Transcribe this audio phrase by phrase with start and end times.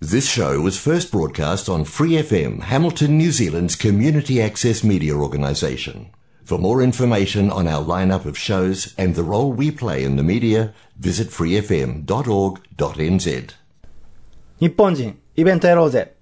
[0.00, 6.10] This show was first broadcast on Free FM, Hamilton, New Zealand's community access media organisation.
[6.44, 10.24] For more information on our lineup of shows and the role we play in the
[10.24, 12.04] media, visit freefm.org.nz.
[14.58, 16.14] 日本人、イベントやろうぜ。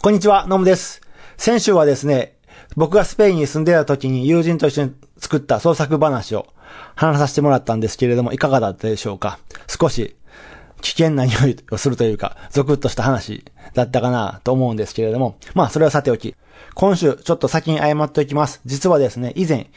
[0.00, 1.00] こんにちは、ノムです。
[1.36, 2.36] 先週はですね、
[2.75, 6.47] 僕がスペインに住んでた時に友人と一緒に作った創作話を
[6.95, 9.39] 話させてもらったんですけれども、いかがだったでしょうか？
[9.67, 10.15] 少し
[10.81, 16.35] 危険な匂いをするというか、ゾクッとした話だったかなと思うんですけれども、まあそれはさておき、
[16.73, 18.61] 今週ちょっと先に謝っておきます。
[18.65, 19.67] 実はですね、以前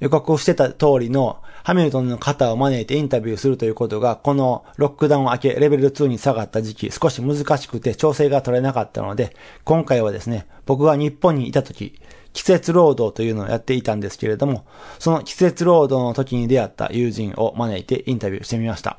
[0.00, 12.00] 予告してた通りのハミルトンの方を招いてインタビューするということが、このロックダウンを明けレベル2に下がった時期、少し難しくて調整が取れなかったので、今回はですね、僕が日本にいた時、
[12.32, 14.64] 季節労働というのをやっていたんですけれども、
[14.98, 18.98] その季節労働の時に出会った友人を招いてインタビューしてみました。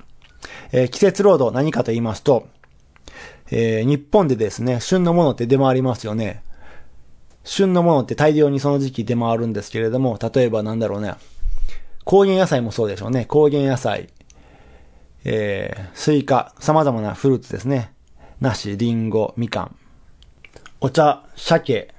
[0.71, 2.47] えー季節労働何かと言いますと、
[3.51, 6.43] えー日本でですね、旬のものって出回りますよね。
[7.43, 11.15] 旬のものって大量にその時期出回るんですけれども、例えばなんだろうね。
[12.03, 13.25] 高原野菜もそうでしょうね。
[13.25, 14.09] 高原野菜、
[15.23, 17.93] えー、スイカ、様々なフルーツですね。
[18.39, 19.75] 梨、リンゴ、みかん、
[20.79, 21.93] お茶、鮭、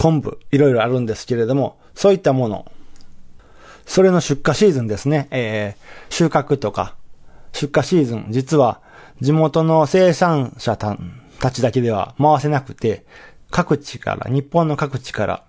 [0.00, 2.72] 昆布、いろいろあるんですけれども、そういったもの、
[3.84, 5.28] それの出荷シーズンですね。
[5.30, 6.96] えー、収穫とか、
[7.52, 8.80] 出荷シーズン、実は
[9.20, 10.96] 地元の生産者た
[11.38, 13.04] たちだけでは回せなくて、
[13.50, 15.44] 各地から、日本の各地から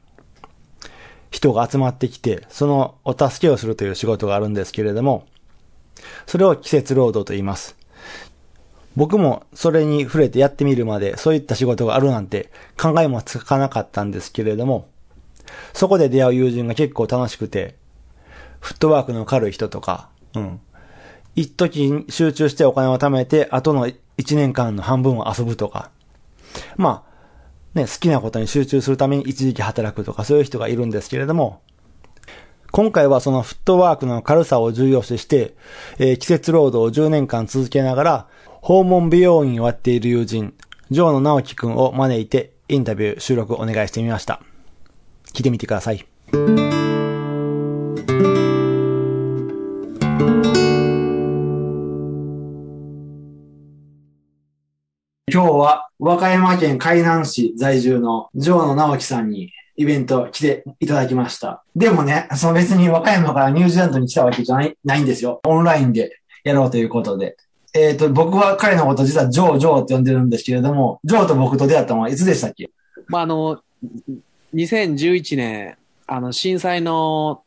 [1.30, 5.28] 人が集まってきて、そのお助けをするという仕事があるんですけれども、
[6.26, 7.78] それを季節労働と言います。
[8.96, 14.90] 僕もそれに触れてやってみるまで、そういった仕事があるなんて考えもつかなかったんですけれども、
[15.74, 17.76] そこで出会う友人が結構楽しくて、
[18.60, 20.60] フットワークの軽い人とか、うん。
[21.36, 25.90] 一時に集中してお金を貯めて、後の一年間の半分を遊ぶとか。
[26.76, 27.12] まあ、
[27.74, 31.62] ね、好きなことに集中するために一時期働くとか、そういう人がいるんですけれども、
[32.72, 35.56] 今回はそのフットワークの軽さを重要視して、
[36.00, 38.28] えー季節労働を10年間続けながら、
[38.62, 40.54] 訪問美容院をやっている友人、
[40.92, 44.40] ジョーの直樹くんを招いて、インタビュー収録お願いしてみました。
[45.34, 46.06] 聞いてみてください。
[55.34, 61.64] 今日は和歌山県海南市在住のジョーの直樹さんにイベント来ていただきました。
[61.76, 65.42] でもね、その別に和歌山からニュージーランドに来たわけじゃないないんですよ。
[65.48, 67.38] オンラインでやろうということで。
[67.74, 72.70] えっ、と、僕は彼のこと実はジョー、ジョーって呼んでるんですけれども、ジョーと僕と出会ったのはいつでしたっけ？
[73.08, 73.62] まあ、あの、
[74.54, 75.78] 2011年、
[76.08, 77.44] あの、震災の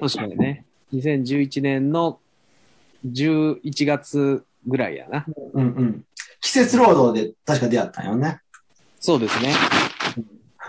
[0.00, 0.64] 年だよね。
[0.92, 2.18] 2011年の
[3.06, 5.24] 11月ぐらいやな。
[5.52, 6.04] うんうん。
[6.40, 8.40] 季節労働で確か出会ったんよね。
[9.00, 9.54] そうですね。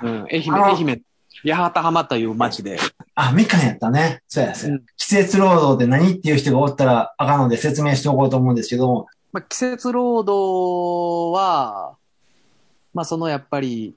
[0.03, 1.01] うん、愛媛、愛媛、
[1.43, 2.77] 八幡浜という町で。
[3.15, 4.21] あ、みかんやったね。
[4.27, 9.07] そうやそうん季節労働って何っていう人がおったらあかんので説明しておこうと思うんですけども。
[9.31, 11.95] まあ、季節労働は、
[12.93, 13.95] まあ、そのやっぱり、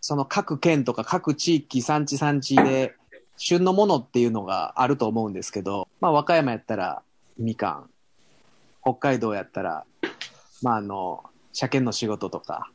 [0.00, 2.94] その各県とか各地域、産地産地で、
[3.36, 7.02] 旬のものっていうのがあると思うんですけど、まあ、和歌山やったら
[7.38, 7.90] みかん、
[8.82, 9.84] 北海道やったら、
[10.62, 12.70] まあ、あの、車検の仕事とか、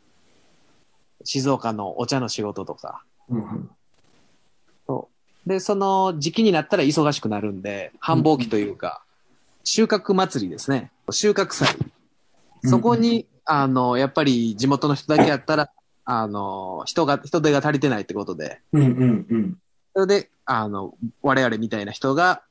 [1.23, 3.69] 静岡のお茶の仕事とか、うん。
[5.45, 9.03] で、その時期になったら忙しくなるんで、繁忙期というか、
[9.63, 10.91] 収穫祭りですね。
[11.11, 11.67] 収穫祭。
[12.63, 15.69] そこに、あの、やっぱり地元の人だけやったら、
[16.05, 19.57] あの、人が、人手が足りてないってことで、うんうんうん。
[19.93, 22.43] それで、あの、我々みたいな人が、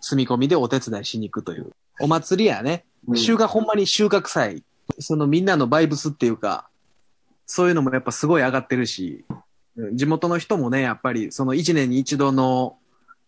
[0.00, 1.72] 住み込みでお手伝いしに行くという。
[2.00, 2.84] お祭りやね。
[3.06, 4.62] うん収穫、ほんまに収穫祭。
[4.98, 6.68] そのみんなのバイブスっていうか、
[7.46, 9.36] そういうのもやっぱすごい上がってるし、うん
[9.92, 12.76] 地元の人もね、やっぱりその一年に一度の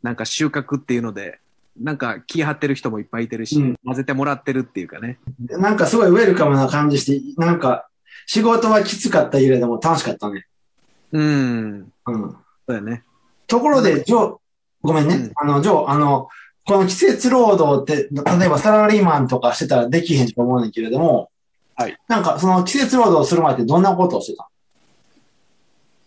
[0.02, 1.38] なんか収穫っていうので、
[1.80, 5.18] なんか気張ってる人もいっぱいいてるし、うん混ぜてもらってるっていうかね。
[5.48, 7.88] なんかすごいウェルカムな感じして、なんか
[8.26, 10.46] 仕事はきつかったけれども楽しかったね。
[11.12, 11.92] うん。
[12.06, 12.30] うん。
[12.32, 12.38] そ
[12.68, 13.04] うやね。
[13.46, 14.36] ところで、ジョー、
[14.82, 15.14] ごめんね。
[15.16, 16.28] うんあの、ジョー、あの、
[16.66, 21.30] この季節労働って、例えばサラリーマンとかしてたらできへんと思うんだけれども、
[21.74, 21.96] はい。
[22.08, 24.49] なんかその季節労働する前ってどんなことをしてた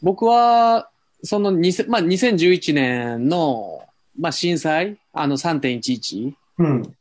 [0.03, 0.89] 僕は、
[1.23, 3.81] その2000、まあ、2011年の、
[4.19, 6.95] まあ、震災、あの3.11、うん。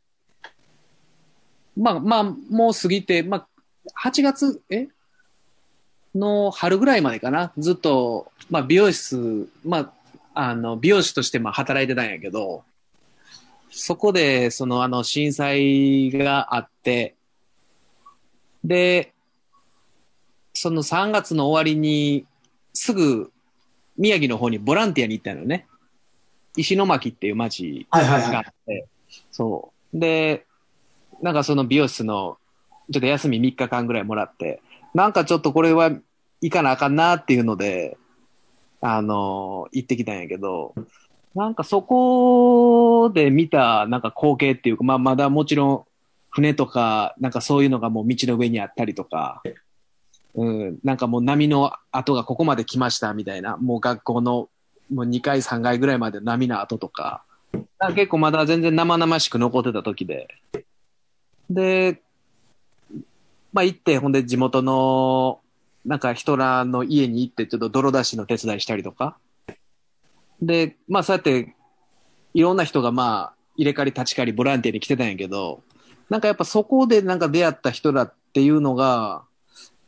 [1.77, 3.49] まあまあ、もう過ぎて、ま
[3.93, 4.87] あ、8月、え？
[6.15, 7.53] の春ぐらいまでかな。
[7.59, 9.93] ずっと、まあ、美容室、まあ、
[10.35, 12.63] あの、美容師としてまあ働いてたんやけど、
[13.71, 17.15] そこで、そのあの、震災があって、
[18.63, 19.13] で、
[20.53, 22.27] その3月の終わりに、
[22.73, 23.33] すぐ、
[23.97, 25.67] 宮城の方にボランティアに行ったのよね。
[26.57, 28.33] 石巻っていう町はいはいはい。
[28.33, 28.87] があって、
[29.31, 29.99] そう。
[29.99, 30.47] で、
[31.23, 32.39] なんかその美容室の、
[32.91, 34.61] ちょっと休み3日間ぐらいもらって、
[34.95, 35.91] なんかちょっとこれは
[36.41, 37.97] 行かなあかんなっていうので、
[38.81, 40.75] あの、行ってきたんやけど、
[41.35, 45.85] なんかそこで見たなんか光景っていうか、まあまだもちろん
[46.31, 49.43] 船とか、なんかそういうのがもう道の上にあったりとか、
[50.35, 54.49] うん、なんかもう波の跡がここまで来ましたみたいな、もう学校の
[54.93, 57.23] もう2階3階ぐらいまで波の跡とか、
[57.79, 60.29] か結構まだ全然生々しく残ってた時で。
[61.51, 62.01] で、
[63.53, 65.41] まあ行って、ほんで地元の、
[65.85, 69.19] なんか人らの家に行ってちょっと泥出しの手伝いしたりとか。
[70.41, 71.55] で、まあそうやって、
[72.35, 75.63] いろんな人がまあ入れ替わり立ち替わりボランティアに来てたんやけど、
[76.09, 79.25] なんかやっぱそこでなんか出会った人らっていうのが、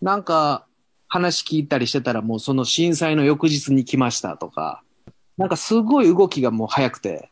[0.05, 0.67] なんか
[1.09, 4.83] 話聞いたりしてたらもうその震災の翌日に来ましたとか、
[5.39, 7.31] なんかすごい動きがもう早くて、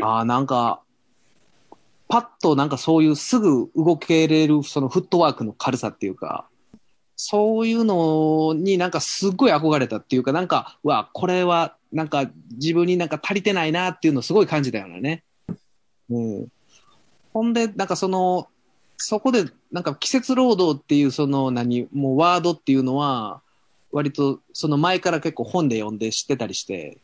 [0.00, 0.80] ああ、なんか、
[2.08, 6.48] パッとなんかそういうすぐ動けれるそのフットワークの軽さっていうか、
[7.16, 15.22] そういうのになんかすごい憧れたっていうか、なんか、うわ、これはなんか自分になんか足りてないなっていうのをすごい感じたようなね。
[16.08, 16.48] うん。
[17.34, 18.48] ほんで、なんかその、
[18.96, 23.42] そこでなんか季節労働っていうその何、もうワードっていうのは、
[23.92, 26.98] 割とその前から結構本で読んで知ってたりして、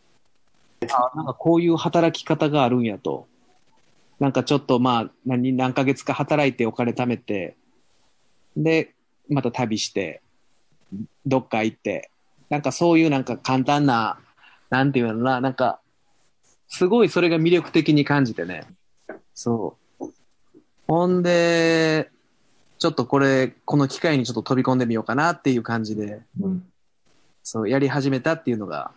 [0.90, 3.26] あなんかこういう働き方があるんやと。
[4.18, 7.56] なんかちょっとまあ、何、何ヶ月か働いてお金貯めて、
[8.56, 8.94] で、
[9.28, 10.22] また旅して、
[11.26, 12.10] どっか行って、
[12.48, 14.20] なんかそういうなんか簡単な、
[14.70, 15.80] なんていうのかな、なんか、
[16.68, 18.64] すごいそれが魅力的に感じてね。
[19.34, 19.81] そう。
[20.92, 22.10] ほんで、
[22.78, 26.66] ちょっとこれ、この機会にちょっと飛び込んでみようかなっていう感じで、うん
[27.42, 28.90] そう、やり始めたっていうのが、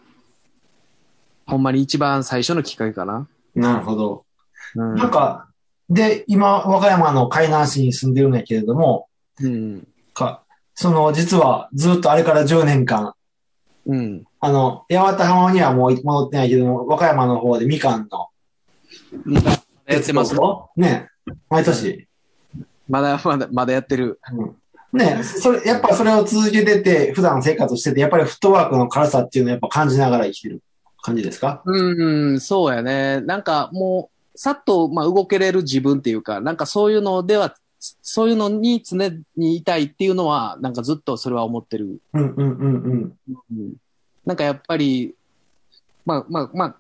[1.48, 3.30] ほんまに一番最初のきっかけかな。
[3.56, 4.26] なるほど。
[4.76, 4.96] うん。
[4.96, 5.48] なんか、
[5.90, 9.08] で、今、和歌山の海南市に住んでるんだけれども、
[9.40, 9.88] うん。
[10.14, 10.44] か、
[10.74, 13.14] その、実はずっとあれから10年間、
[13.86, 14.26] うん。
[14.42, 18.28] あの、八幡浜にはもう戻ってないけども、和歌山の方でみかんの。
[19.88, 20.36] やってます。
[20.76, 21.10] ね。
[21.50, 22.08] 毎年。
[22.88, 24.20] まだ、まだ、まだやってる。
[24.32, 24.56] うん
[24.94, 30.62] ねそれ、やっぱそれを続けてて、普段生活してて、やっぱりフットワークの軽さっていうのをやっぱ感じながら生きてる
[31.02, 31.62] 感じですか？
[31.66, 33.20] うん、そうやね。
[33.20, 37.56] なんかもう、さっと、まあ、動けれる自分っていうか、なんかそういうのでは、
[38.02, 42.00] そういうのに常にいたいっていうのは、なんかずっとそれは思ってる。
[42.14, 43.18] うんうんうんうん。
[43.52, 43.74] うん
[44.26, 45.14] なんかやっぱり、
[46.06, 46.76] まあまあまあ、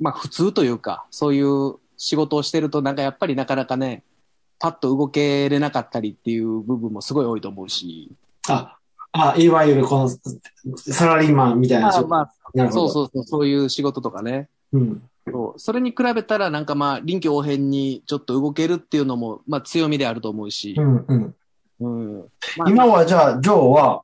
[0.00, 4.02] まあ普通というか、そういう仕事をしてると、なんかやっぱりなかなかね、
[4.58, 8.10] パッと動けれなかったりっていう部分もすごい多いと思うし。
[8.48, 8.78] あ、
[9.12, 10.08] あ、いわゆるこの、
[10.78, 12.08] サラリーマンみたいな仕事。
[12.08, 12.32] まあ。
[12.72, 14.48] そうそうそう、そういう仕事とかね。
[14.72, 15.02] うん。
[15.30, 20.80] そうそれに比べたら、なんかまあ、臨機応変にちょっと動けるっていうのも、まあ強みであると思うしう。
[20.80, 21.34] んうん。
[21.80, 22.28] うん。
[22.56, 24.02] まあ今はじゃあ、ジョーは、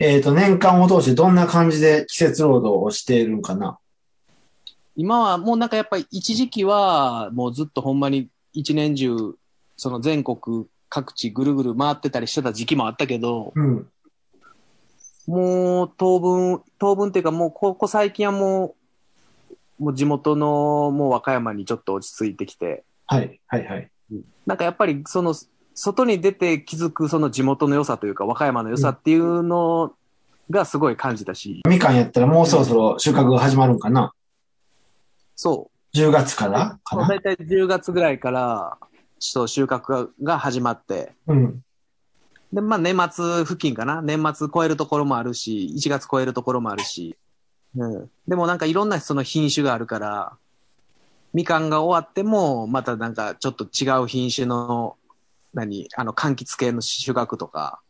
[0.00, 3.78] えっ、と、年間を通してどんな感じで季節労働をしているんかな？
[4.96, 9.16] 今はもうなんかやっぱり一時期は、もうずっとほんまに一年中、
[9.76, 13.88] その全国各地ぐるぐる回ってたりしてた時期もあったけど、うん。
[15.26, 18.76] もう当分、当分っていうかもうここ最近はも
[19.80, 23.90] う、もう地元のもう和歌山にちょっと落ち着いてきて、はい、はい、はい。
[24.46, 25.34] なんかやっぱりその、
[25.74, 29.92] 外に出て気づくその地元の良さというか和歌山の良さっていうの
[30.48, 34.12] がすごい感じたし、みかんやったらもうそろそろ収穫が始まるんかな
[35.36, 35.96] そう。
[35.96, 37.08] ?10 月からかな？
[37.08, 38.78] だいたい10月ぐらいから、
[39.18, 41.62] そう収穫がが始まって、うん。
[42.52, 44.02] で、まあ年末付近かな？
[44.02, 47.16] 年末超えるところもあるし、1月超えるところもあるし。
[47.76, 48.10] うん。
[48.28, 50.36] でもなんかいろんなその品種があるから、
[51.32, 54.96] みかんが終わっても、またなんかちょっと違う品種の、
[55.52, 57.80] 何、あの、柑橘系の収穫とか。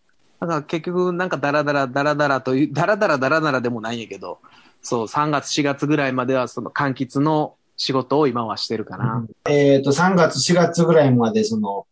[0.41, 4.41] だから結局なんかダラダラダラダラという、ダラダラダラダラでもないんやけど、
[4.85, 9.27] そう、3月4月ぐらいまではその柑橘の仕事を今はしてるかな。
[9.49, 11.87] えっ、と、3月、4月ぐらいまでその、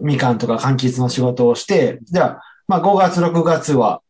[0.00, 4.00] みかんとか柑橘の仕事をして、じゃあ、まあ5月、6月は、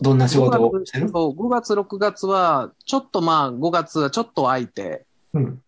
[0.00, 1.08] どんな仕事をしてる？
[1.08, 5.62] そう、5月、6月は、ちょっとまあ、5月はちょっと空いて、うん。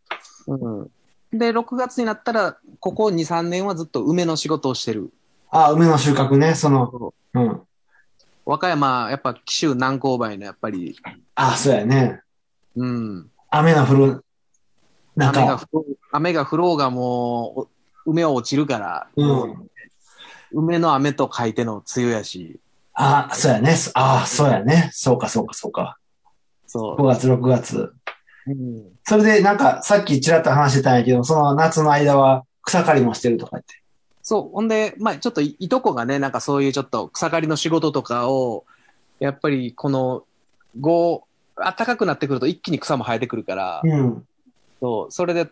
[0.47, 0.91] うん。
[1.33, 5.11] で、6月になったら、ここ2、3年はずっと梅の仕事をしてる。
[5.51, 7.61] あ、梅の収穫ね、その、うん。
[8.47, 10.97] 和歌山、やっぱ紀州南勾梅のやっぱり、
[11.35, 12.21] あ、そうやね。
[12.77, 13.31] うん。
[13.51, 14.25] 雨が降る
[15.17, 15.67] 雨が中。
[15.67, 19.71] 降ろう、雨が降ろうがもう、お梅は落ちるから、うん。
[20.53, 22.61] 梅の雨と書いての梅雨やし、
[22.95, 23.75] あ、そうやね。
[23.95, 24.89] ああ、そうやね。
[24.93, 25.99] そうか、そうか、そうか。
[26.67, 27.79] そ5月、6月。
[27.79, 27.95] う。
[28.47, 28.93] うん。
[29.03, 33.84] それで、なんか、さっきちらっと話してたんやけど、その夏の間は草刈りもしてるとか言って。
[34.25, 34.49] そう。
[34.55, 38.65] ほんで、まあちょっといいとこがね、なんかそういうちょっと草刈りの仕事とかを、
[39.21, 40.25] やっぱりこの、
[40.81, 41.25] ご
[41.57, 44.27] 暖かくなってくると一気に草も生えてくるから、うん。
[44.81, 45.49] そう、それで、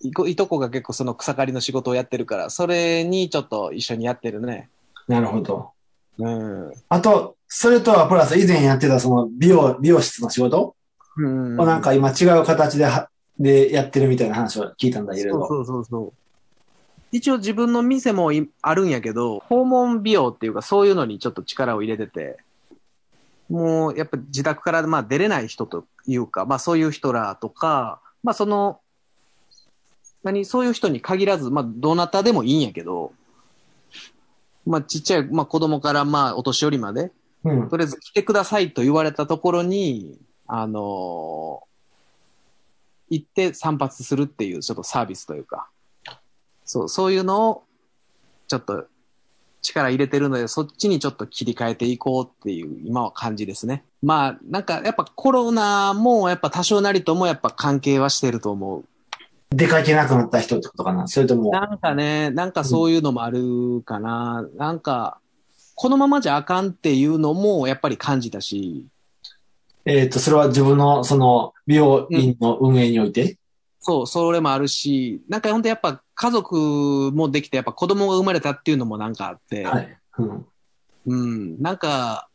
[0.00, 4.70] いこいとこが結構その草刈りの仕事をやってるから、それにちょっと一緒にやってるね。
[5.08, 5.70] なるほど。
[6.18, 6.72] うん。
[6.88, 10.76] あと、それとはプラス以前やってたその美容、美容室の仕事？
[11.16, 11.60] うん。
[11.60, 15.46] をなんか今違う形では、でやってるみたいな話を聞いたんだけれど。
[15.48, 16.12] そうそうそうそう。
[17.14, 22.38] 一応自分の店もいあるんやけど、訪問美容っていうかそういうのにちょっと力を入れてて、
[23.48, 28.80] もうやっぱ自宅からまあ出れない人というか、まあそういう人らとか、まあその、
[30.24, 33.12] 何、そういう人に限らず、まあどなたでもいいんやけど、
[34.66, 37.12] まあちっちゃい、まあ子供からまあお年寄りまで、
[37.44, 37.68] うん。
[37.68, 40.18] とりあえず来てくださいと言われたところに、
[40.48, 41.74] あのー
[43.10, 45.68] 行って散髪するっていうちょっとサービスというか、
[46.64, 47.64] そう、そういうのを
[48.48, 48.86] ちょっと
[49.62, 53.84] 力入れてるので、そっちにちょっと切り替えていこうっていう今は感じですね。
[54.02, 58.84] まあ、なんかやっぱコロナもやっぱ多少なりともやっぱ関係はしてると思う。
[59.50, 61.06] 出かけなくなった人ってことかな？
[61.06, 64.44] それとも、なんかね、なんかそういうのもあるかな。
[64.56, 65.20] なんか、
[65.76, 68.86] このままじゃあかんっていうのもやっぱり感じたし、
[69.84, 73.38] えっ、と、それは自分のその美容院の運営において、
[73.86, 79.98] そう、それもあるし、なんか本当やっぱ家族もできて、やっぱ子供が生まれたっていうのもなんかあって、はい。
[80.18, 80.46] うん。
[81.04, 82.30] うん、なんか、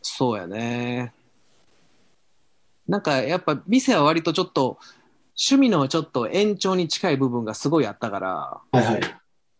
[0.00, 1.12] そうやね。
[2.88, 4.78] なんかやっぱ店は割とちょっと、
[5.36, 8.28] 趣味のちょっと延長に近い部分がすごいあったから、
[8.72, 9.00] はいはい。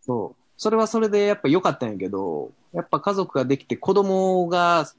[0.01, 0.41] そう。
[0.57, 4.91] それはそれでやっぱ良かったんやけど、やっぱ家族ができて子供が、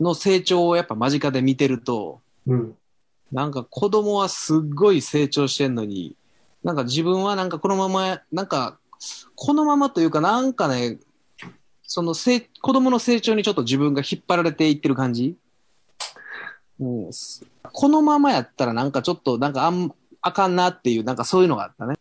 [0.00, 2.76] の成長をやっぱ間近で見てると、うん。
[3.32, 6.14] なんか子供はすっごい成長してんのに、
[6.62, 8.78] なんか自分はなんかこのまま、なんか、
[9.34, 10.98] このままというかなんかね、
[11.82, 15.36] そのせ子供の成長にちょっと自分が引っ張られていってる感じ
[16.78, 17.10] うん。
[17.72, 21.96] このままやったらなんかちょっとなんかあん、あかんなっていう、なんかそういうのがあったね。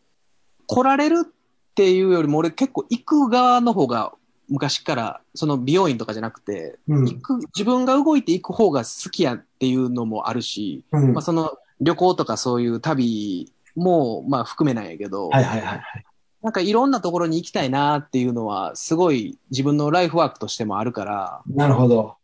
[0.67, 4.13] 来られるっていうよりも俺結構行く側の方が
[4.51, 7.21] 昔から、その美容院とかじゃなくて、うん行。
[7.21, 11.13] く、自分が動いていく方が好きやっていうのもあるし、うん。
[11.13, 15.81] まあその旅行とかそういう旅もまあ含めないけど、はいはいはい。
[16.43, 22.17] なんかいろんなところに行きたいなっていうのはすごい自分のライフワークとしてもあるから、なるほど。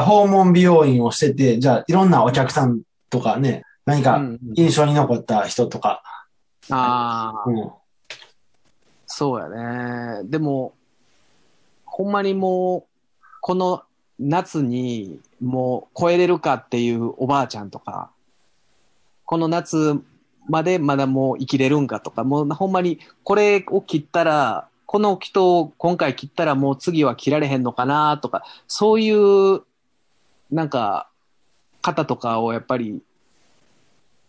[0.00, 4.20] 訪問美容院をしてて、じゃあいろんなお客さんとかね、何か
[4.54, 6.02] 印象に残った人とか。
[6.70, 7.70] ああ、うん。
[9.06, 9.48] そうや
[10.22, 10.24] ね。
[10.24, 10.74] でも、
[11.92, 13.82] ほんまにもう、この
[14.18, 18.10] 夏にもう超えれるかっていうおばあちゃんとか、
[19.26, 20.00] この夏
[20.48, 29.60] までまだもう生きれるんかとか、もうほんまにこれを切ったら、この人を今回切ったらもう次は切られへんのかなとか、そういう、
[30.50, 31.10] なんか、
[31.82, 33.02] 方とかをやっぱり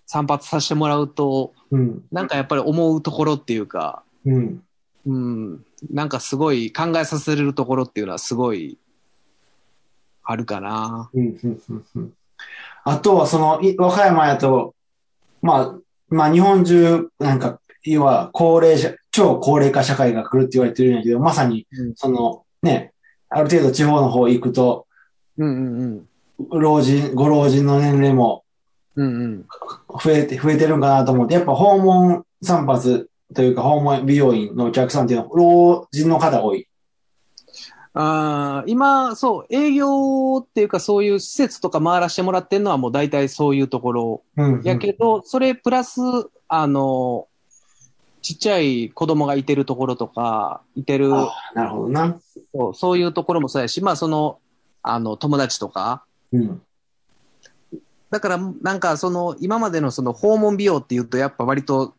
[0.06, 2.04] 散髪させてもらうと、うん。
[2.12, 4.64] なんかやっぱり思うところっていうか、うん。
[5.06, 5.66] うん。
[5.92, 8.78] なんかすごい考えさせれるところっていうのはすごい
[10.24, 11.10] あるかな。
[11.14, 11.40] うん。
[11.44, 11.62] うん。
[11.70, 12.14] うんうん。
[12.86, 14.76] あとは、その、い和歌山やと、
[15.42, 15.80] まあ、
[16.10, 22.94] まあ、日本中、なんか、要は、高齢者、超高齢化社会が来るって言われてるんやけど、まさにうん、その、ね、
[23.30, 24.88] ある程度地方の方行くと、
[25.38, 26.08] うんうん
[26.40, 26.60] うん。
[26.62, 28.44] 老人、ご老人の年齢も
[28.96, 29.46] うんうん。
[30.04, 36.68] 増えて、増えてるんかなと思って、やっぱ訪問散髪というか訪問美容院のお客さんっていうのは、老人の方が多い。
[37.96, 44.24] あー今、そう、営業っていうかそういう施設とか回らせてもらってるのはもう大体そういうところ。
[44.36, 44.62] うん。
[44.64, 46.02] やけど、それプラス、
[46.48, 47.28] あの、
[48.24, 52.20] ちっちゃい子供がいてるところとか、いてる、あなるほどな。
[52.56, 54.40] そうそういうところもそうやし、まあその、
[54.82, 56.62] あの、友達とか、うん。
[58.10, 61.96] だから、なんか、その、今までのその訪問美容っていうと、やっぱ割と、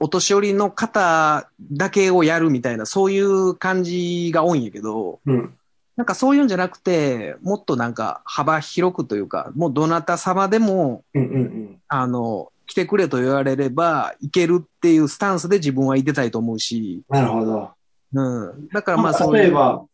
[0.00, 5.54] お年寄りの方だけをやるみたいな、そういう感じが多いんやけど、うん。
[5.96, 11.22] なんかそういうんじゃなくて、もっとなんか幅広くというか、もうどなた様でも、うん。
[11.22, 11.80] うん。
[11.88, 17.70] あの、来てくれと言われれば、いけるっていうスタンスで自分はいてたいと思うし、なるほど。
[18.12, 18.68] うん。
[18.68, 19.42] だからまあそういう。
[19.42, 19.84] 例えば、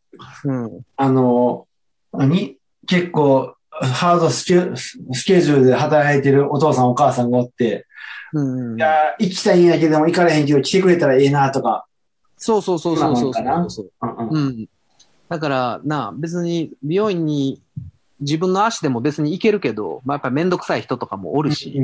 [0.44, 0.80] うん。
[0.96, 1.66] あの、
[2.12, 2.58] 何？
[2.86, 7.86] 結構、ハードスケスケジュールで働いてるお父さんお母さんがおって、
[8.34, 8.80] うんい。
[8.80, 11.86] や、行きたいんやけども行かれへんけど来てくれたらええなとか。
[12.36, 13.90] そうそうそうそうそうそう。
[14.30, 14.68] うん。
[15.28, 17.62] だから、なあ、別に美容院に
[18.20, 21.74] 自分の足でも別に行けるけど、まあ、やっぱめんどくさい人とかもおるし。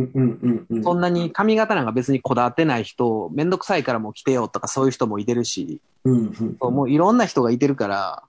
[0.82, 8.22] そんなに髪型なんか別にこだわってない人、めんどくさいからもう来てよとかそういう人もいてるし、うんうもういろんな人がいてるから、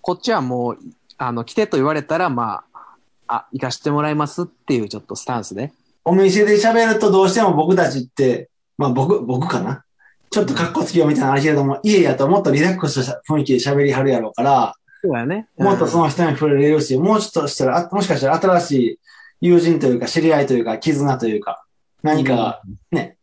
[0.00, 0.78] こっちはもう、
[1.18, 2.96] あの、来てと言われたら、まあ、
[3.28, 5.72] あ、行かしてもらいますっていうちょっとスタンスで。
[6.04, 9.84] お店で喋るとどうしても僕たちって、まあ僕、僕かな？
[10.30, 15.48] ちょっと格好つきよみたいなのあるけれども、家やともっとリラックスした雰囲気で喋りはるやろうから、そうやね。
[15.58, 18.98] もっとその人に触れれるし、もうちょっとしたら、あもしかしたら新しい
[19.40, 21.64] 友人というか、知り合いというか、絆というか、
[22.02, 23.16] 何かが、ね、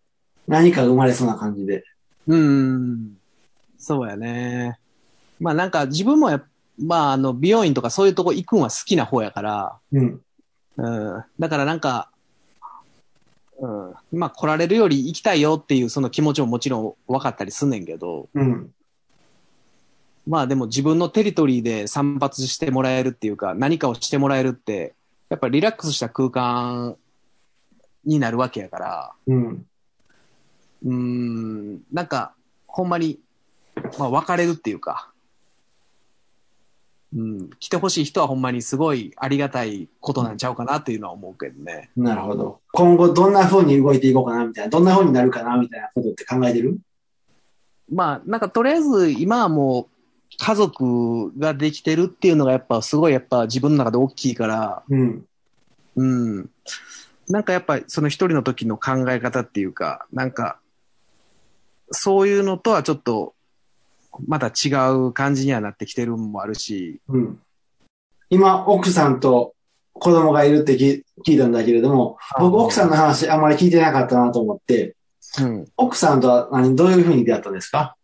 [0.47, 1.83] 何かが生まれそうな感じで。
[2.27, 3.17] うん。
[3.77, 4.77] そうやね。
[5.39, 6.43] まあなんか自分もやっ
[6.77, 10.21] まああの美容院とかそういうとこ行くんは好きな方やから、うん。
[10.77, 11.23] うん。
[11.39, 12.08] だからなんか、
[13.59, 14.19] うん。
[14.19, 18.73] まあ来られるより行きたいよっていうその気持ちももちろん分かったりすんねんけど、うん。
[20.27, 24.93] まあでも自分のテリトリーで散髪してもらえるっていうか、何かをしてもらえるって、
[25.29, 26.95] やっぱりリラックスした空間
[28.05, 29.65] になるわけやから、うん。
[30.85, 32.33] うーん、なんか、
[32.67, 33.19] ほんまに、
[33.97, 35.11] まあ、別れるっていうか、
[37.15, 41.89] うん、来てほしい人はほんまにすごいありがたいことなんちゃうかなっていうのは思うけどね。
[41.97, 42.59] なるほど。
[42.71, 44.69] 今後どんな風に動いていこうかな、みたいな。
[44.69, 46.77] どんな風になるかな、みたいなことって考えてる？
[47.91, 55.25] まあ、なんかとりあえず今はもう家族ができてるっていうのがやっぱすごいやっぱ自分の中で大きいから、うん。
[55.95, 56.49] うん。
[57.27, 60.59] なんかやっぱりその一人の時の考え方っていうか、なんか、
[61.91, 63.33] そういうのとはちょっと、
[64.27, 67.39] また違う感じにはなってきてるのもあるし、うん。
[68.29, 69.55] 今、奥さんと
[69.93, 74.95] 子供がいるって聞聞いたんだけれども、僕、奥さんの話あんまり聞いてなかったなと思って、
[75.41, 75.67] うん。
[75.77, 77.95] 奥さんとは何、どういう風に出会ったんですか？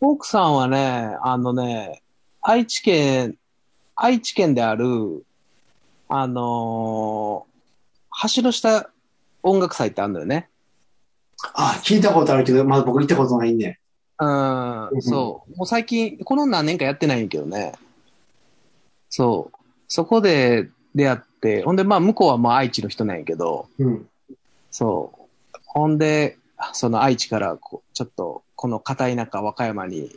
[0.00, 2.02] 奥さんはね、あのね、
[2.40, 3.36] 愛知県、
[3.94, 5.24] 愛知県である、
[6.08, 7.52] あのー
[8.36, 8.90] 橋の下
[9.42, 10.50] 音楽祭ってあるんだよね。
[11.54, 13.80] あ、聞いたことあるけど、まだ僕行ったことないね。
[14.22, 15.56] うん、うんそう。
[15.56, 17.72] もう最近、この何年かやってないんやけどね。
[19.10, 19.56] そう。
[19.88, 24.08] そこで出会って、ほんで、まあ、向こうはまあ愛知の人なんやけど、うん。
[24.70, 25.58] そう。
[25.66, 26.38] ほんで、
[26.72, 30.14] その愛知からこう、ちょっと、この片田舎和歌山に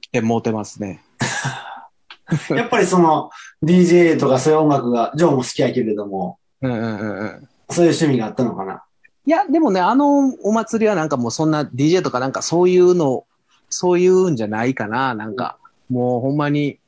[0.00, 1.02] 来てもうてますね。
[2.50, 3.30] やっぱりその、
[3.62, 7.48] DJ とかそういう音楽が、ジョーも好きやけれども、うんうんうんうん。
[7.70, 8.82] そういう趣味があったのかな？
[9.28, 13.26] いや、でもね、あのお祭りはなんかもうそんな DJ とかなんかそういうの、
[13.68, 15.58] そういうんじゃないかな、なんか。
[15.90, 16.78] もうほんまに、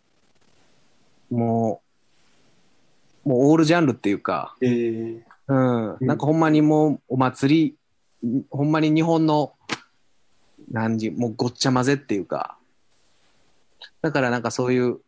[1.31, 1.83] も
[3.27, 5.97] う、もうオールジャンルっていうか、ええうん。
[6.01, 7.77] なんかほんまにもうお祭
[8.23, 9.53] り、ほんまに日本の、
[10.73, 12.57] 何時、もうごっちゃ混ぜっていうか、
[14.01, 15.01] だからなんかそういう、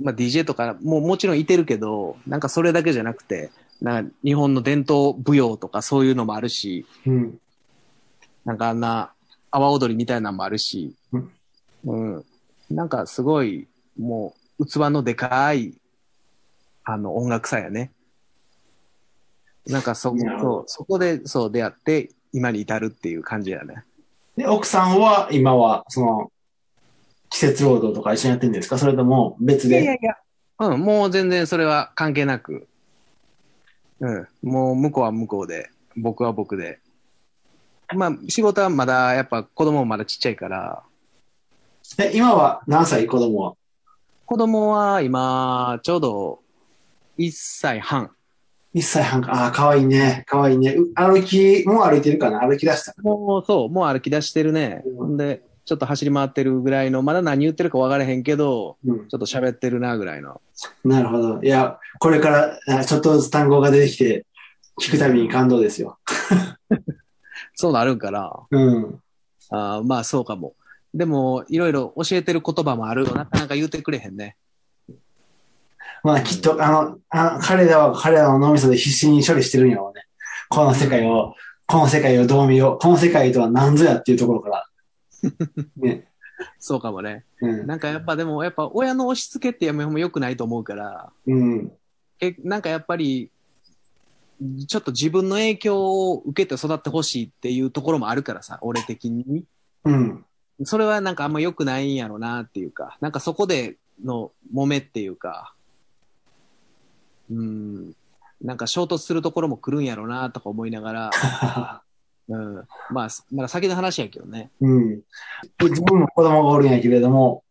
[0.00, 7.38] まあ DJ とかももちろんいてるけど、なんかそれだけじゃなくて、なんか日本の伝統舞踊とかそういうのもあるし、うん。
[8.44, 9.12] なんかあんな
[9.50, 10.94] 阿波踊りみたいなのもあるし、
[11.84, 12.24] うん。
[12.70, 13.66] なんかすごい、
[13.98, 15.74] もう器のでかい、
[16.84, 17.90] あの音楽祭やね。
[19.66, 23.84] なんかそ、そう、そこでそう出会って、今に至るっていう感じやね。
[24.36, 26.32] で、奥さんは、今は、その、
[27.30, 28.78] 季節労働とか一緒にやってるんですか？
[28.78, 29.82] それとも別で？
[29.82, 30.16] いやいやいや。
[30.58, 32.68] うん、もう全然それは関係なく。
[34.02, 36.80] うん、もう向こうは向こうで、僕は僕で。
[37.94, 40.82] まあ仕事はまだ、やっぱ子供もまだちっちゃいから、
[41.98, 43.06] え、今は何歳？
[43.06, 43.54] 子供は？
[44.26, 46.40] 子供は今、ちょうど
[47.18, 48.10] 1歳半。
[48.74, 49.32] 1歳半か。
[49.32, 50.24] ああ、かわいいね。
[50.26, 50.74] かわいいね。
[50.74, 52.40] う歩き、もう歩いてるかな？
[52.40, 52.94] 歩き出した？
[52.94, 54.82] かもうそう、もう歩き出してるね。
[54.86, 59.08] うんほんで、ちょっと走り回ってるぐらいの、まだ何言ってるか分からへんけど、うん。
[59.08, 60.40] ちょっと喋ってるなぐらいの。
[60.84, 61.40] なるほど。
[61.42, 64.26] いや、これから、あちょっとずつ単語が出てきて、
[64.80, 65.98] 聞くたびに感動ですよ。
[67.54, 68.32] そうなるんかな。
[68.50, 69.00] うん。
[69.50, 70.54] あーまあそうかも。
[70.94, 73.14] でも、いろいろ教えてる言葉もあるよ。
[73.14, 74.36] なかなか言うてくれへんね。
[76.02, 80.04] まあ、きっと、あの、あ彼らは彼らの脳みそで必死に処理してるんやろうね。
[80.48, 81.34] この世界を、
[81.66, 82.78] この世界をどう見よう。
[82.78, 84.66] この世界とは何ぞやっていうところから。
[85.76, 86.08] ね。
[86.58, 87.24] そうかもね。
[87.40, 87.66] うん。
[87.66, 91.72] なんかやっぱでも、やっぱ親の押し付けってやめも良くないと思うから、うん。
[92.20, 93.30] えなんかやっぱり、
[94.66, 99.44] ちょっと自分の影響を受けて育ってほしいっていうところもあるからさ、俺的に。
[99.84, 100.24] うん。
[100.64, 105.54] それはなんかあんま良くないんやろなっていうか、なんかそこでの揉めっていうか、
[107.30, 107.92] うん、
[108.40, 111.10] なんか衝突するところも来るんやろうなとか思いながら、
[112.28, 112.54] うん、
[112.90, 114.50] まあ、まだ先の話やけどね。
[114.60, 115.00] うん。
[115.60, 117.42] 自分も子供がおるんやけれども、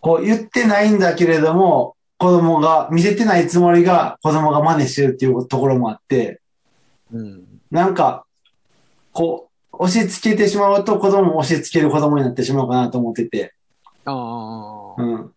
[0.00, 6.40] こう言ってないんだけれども、子供が、見せてないつもりが子供が真似してるっていうところもあって、
[7.12, 7.44] うん。
[7.70, 8.26] なんか、
[9.12, 13.54] こう、押し付けてしまうと子供も押し付ける子供になってしまうかなと思ってて、
[14.04, 15.32] ああ、うん。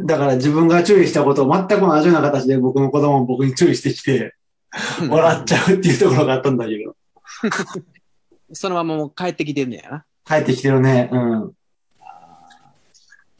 [0.00, 4.34] だから自分が注意したことを全く同じような形で僕の子供も僕に注意してきて、
[5.08, 6.96] 笑っちゃうっていうところがあったんだけど、
[8.52, 10.04] そのままもう帰ってきてんねやな。
[10.24, 11.08] 帰ってきてるね。
[11.12, 11.52] うん。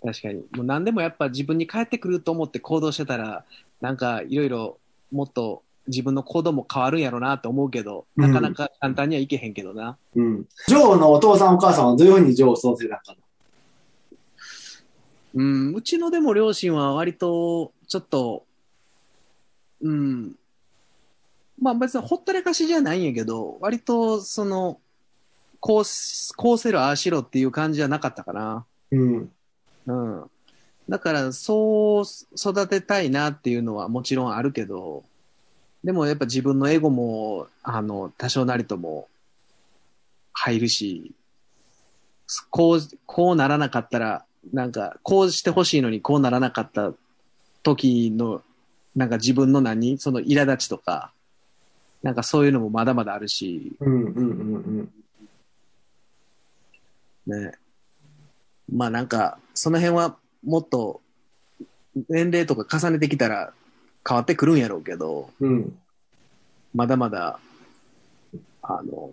[0.02, 0.34] 確かに。
[0.52, 3.44] もう何でもやっぱ自分に帰ってくると思って行動してたら、
[3.80, 4.78] なんかいろいろ
[5.12, 9.98] もっと自分の行動も変わるんやろうなと思うけど、うんなかなか簡単にはいけへんけどな。
[10.14, 10.44] うん。
[10.66, 13.18] ジョーのお父さんお母さんはどういうふうにジョーを育てたのかな
[15.32, 18.44] うん、うちのでも両親は割と、ちょっと、
[19.80, 20.34] うん、
[21.61, 24.81] まあ別にほったらかしじゃないんやけど、割とその、
[25.61, 28.64] こうす、こうせる、ああしろっていう感じじゃなかったかな。
[28.90, 29.33] うん。
[29.87, 30.31] うん。
[30.88, 35.05] だから、そう育てたいなっていうのはもちろんあるけど、
[35.85, 39.09] でもやっぱ自分のエゴも、あの、多少なりとも
[40.33, 41.12] 入るし、
[42.51, 46.92] こう、こうならなかったら、なんか、こうしてほしいのにこうならなかった
[47.62, 48.42] 時の、
[48.96, 51.12] なんか自分の何その苛立ちとか、
[52.02, 54.04] なんかそういうのもまだまだあるし、うん。
[54.04, 54.30] うん。
[57.26, 57.42] うん。
[57.44, 57.52] ね。
[58.72, 61.00] まあなんか、その辺はもっと
[62.08, 63.52] 年齢とか重ねてきたら
[64.08, 65.78] 変わってくるんやろうけど、うん。
[66.74, 67.38] まだまだ、
[68.62, 69.12] あの、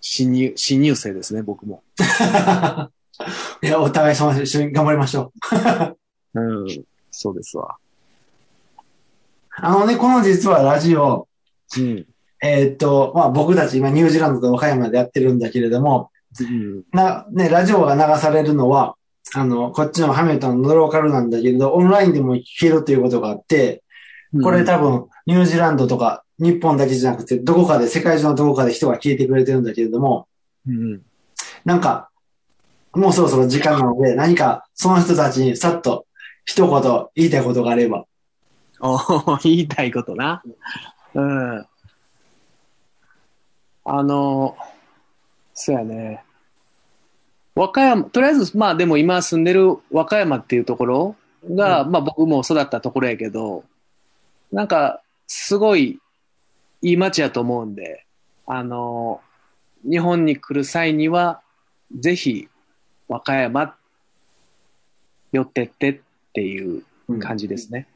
[0.00, 1.82] 新入、新入生ですね、僕も。
[3.62, 5.32] いや、お互い様で一緒に頑張りましょ
[6.34, 6.40] う。
[6.40, 6.84] うん。
[7.10, 7.76] そうですわ。
[9.56, 11.28] あのね、この実はラジオ、
[11.78, 12.06] うん。
[12.42, 16.10] えーっと、まあ僕たち今ニュージーランドと和歌山でやってるんだけれども、
[16.40, 16.82] うん。
[16.92, 18.96] な、ね、ラジオが流されるのは、
[19.34, 23.82] あの、こっちのハミルトンのローカルなんだけれど、オンラインでも聞けるということがあって、
[24.42, 30.26] これ多分、ニュージーランドとか、日本だけじゃなくて、どこかで、世界中のどこかで人が聞いてくれてるんだけれども、
[30.66, 31.02] うん。
[31.64, 32.10] なんか、
[32.92, 36.06] もうそろそろ時間なので、何か、その人たちにさっと、
[36.44, 38.04] 一言言いたいことがあれば。
[38.80, 40.42] おー 言いたいことな。
[41.14, 41.66] うん。
[43.86, 44.56] あの、
[45.52, 46.24] そうやね。
[47.54, 51.16] 和歌山、とりあえず、まあでも今住んでる和歌山っていうところ
[51.48, 53.64] が、まあ僕も育ったところやけど、
[54.52, 56.00] なんか、すごい
[56.82, 58.04] いい街やと思うんで、
[58.46, 59.20] あの、
[59.88, 61.40] 日本に来る際には、
[61.96, 62.48] ぜひ、
[63.08, 63.76] 和歌山、
[65.32, 66.00] 寄ってってっ
[66.32, 66.82] ていう
[67.20, 67.86] 感じですね。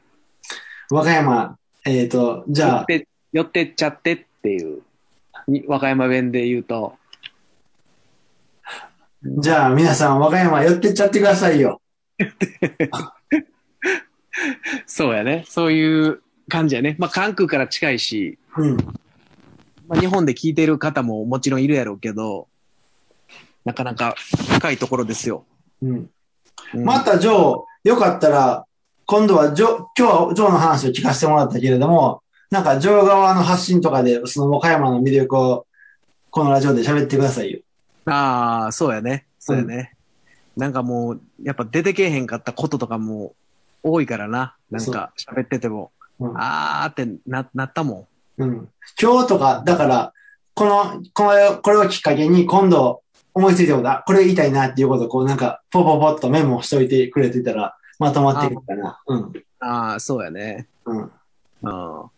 [0.89, 4.81] 和歌山、えっ、と、じゃあ、寄って、寄ってっちゃってっていう、
[5.47, 6.95] に和歌山弁で言うと、
[9.23, 11.81] じゃあ皆さん和歌山寄ってっちゃってくださいよ。
[14.85, 15.45] そうやね。
[15.47, 16.95] そういう感じやね。
[16.99, 18.77] まあ、関空から近いし、うん。
[19.87, 22.47] まあ、日本で聞いてる方ももちろんいるやろうけど、
[23.65, 24.15] なかなか
[24.57, 25.45] 深いところですよ。
[25.81, 26.09] うん。
[26.73, 28.65] うんまた、ジョー、よかったら、
[29.05, 35.67] 今度はジョー、今日はジョーの話を聞かせてもらったけれども、なんか、ジョー側の発信とかで、その和歌山の魅力を、
[36.31, 37.59] このラジオで喋ってくださいよ。
[38.05, 39.25] ああ、そうやね。
[39.39, 39.95] そうやね。
[40.57, 43.33] なんかもう、やっぱ出てけえへんかったこととかも
[43.83, 44.55] 多いからな。
[44.71, 48.69] なんか喋ってても、うんあーってな、なったもうん。
[49.01, 50.13] 今日とか、だから、
[50.53, 53.01] この、これを、これをきっかけに、今度、
[53.33, 59.01] 思いついたこと、あ、これ言いたいなっていうことを、こう、なんか、ポポポっとメモしといてくれてたら、まとまっていくかな。
[59.07, 59.19] うん。
[59.19, 59.33] ん。
[59.59, 60.67] ああ、そうやね。
[60.85, 61.11] うん。
[61.61, 62.09] うん。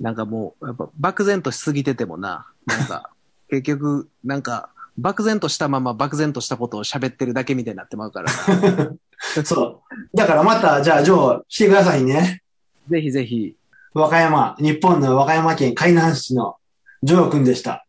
[0.00, 3.10] なんかもう、やっぱ漠然としすぎててもな、なんか、
[3.50, 8.92] 結局、なんか、漠然としたまま漠然としたことを喋ってるだけみたいになってまうからな。
[9.44, 10.16] そう。
[10.16, 12.42] だからまた、じゃあ、ジョー、来てくださいね。
[12.88, 13.54] ぜひぜひ。
[13.92, 16.56] 和歌山、日本の和歌山県海南市の
[17.02, 17.86] ジョー君でした。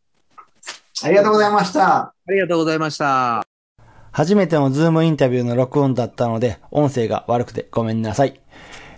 [1.04, 1.98] ありがとうございました。
[1.98, 3.44] ありがとうございました。
[4.12, 8.40] 初めてのズームインタビューの録音だったので、音声が悪くてごめんなさい。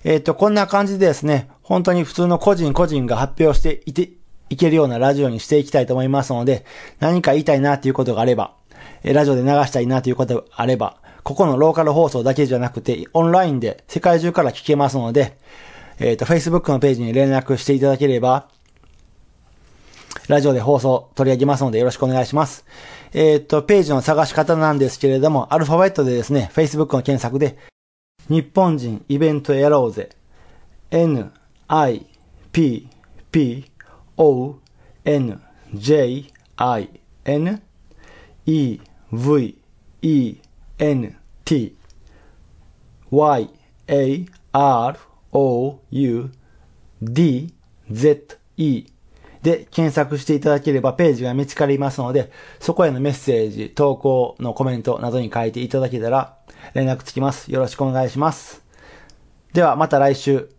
[0.03, 4.09] えっ、と、こんな感じでですね、本当に普通の個人個人が発表していて、
[4.49, 6.65] いけるようなラジオにしていきたいと思いますので、
[6.99, 8.55] 何か言いたいなということがあれば、
[9.03, 15.37] ラジオで流したいなということがあれば、ここのローカル放送だけじゃなくて、オンラインで世界中から聞けますので、
[15.99, 18.47] えっ、と、Facebook のページに連絡していただければ、
[20.27, 22.65] ラジオで放送取り上げますのでよろしくお願いします。
[23.13, 27.59] えっ、と、ページの探し方なんですけれども、アルファベットでですね、Facebook の検索で、
[28.27, 30.09] 日本人イベントやろうぜ、
[30.89, 31.31] n,
[31.69, 32.05] i,
[32.51, 32.89] p,
[33.31, 33.71] p,
[34.17, 34.55] o,
[35.05, 35.41] n,
[35.75, 36.25] j,
[36.57, 36.89] i,
[37.25, 37.61] n,
[38.47, 38.79] e,
[39.11, 39.57] v,
[40.01, 40.37] e,
[40.79, 41.75] n, t,
[43.11, 43.49] y,
[43.87, 44.99] a, r,
[45.31, 46.31] o, u,
[47.01, 47.53] d,
[47.91, 48.85] z, e
[49.43, 56.35] で検索していただければページが見つかりますので、そこへのメッセージ、投稿のコメントなどに書いていただけたら
[56.73, 57.51] 連絡つきます。
[57.51, 58.63] よろしくお願いします。
[59.53, 60.58] ではまた来週。